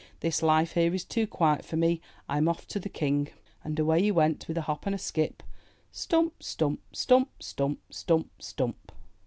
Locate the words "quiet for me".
1.27-2.01